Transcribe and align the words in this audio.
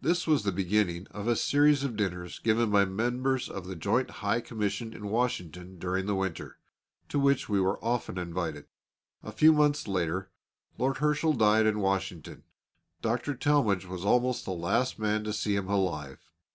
This 0.00 0.26
was 0.26 0.42
the 0.42 0.52
beginning 0.52 1.06
of 1.10 1.28
a 1.28 1.36
series 1.36 1.84
of 1.84 1.96
dinners 1.98 2.38
given 2.38 2.70
by 2.70 2.86
members 2.86 3.46
of 3.50 3.66
the 3.66 3.76
Joint 3.76 4.08
High 4.24 4.40
Commission 4.40 4.94
in 4.94 5.08
Washington 5.10 5.78
during 5.78 6.06
the 6.06 6.14
winter, 6.14 6.56
to 7.10 7.18
which 7.18 7.46
we 7.46 7.60
were 7.60 7.78
often 7.84 8.16
invited. 8.16 8.64
A 9.22 9.32
few 9.32 9.52
months 9.52 9.86
later 9.86 10.30
Lord 10.78 10.96
Herschel 10.96 11.34
died 11.34 11.66
in 11.66 11.80
Washington. 11.80 12.44
Dr. 13.02 13.34
Talmage 13.34 13.84
was 13.84 14.02
almost 14.02 14.46
the 14.46 14.52
last 14.52 14.98
man 14.98 15.24
to 15.24 15.32
see 15.34 15.56
him 15.56 15.68
alive. 15.68 16.20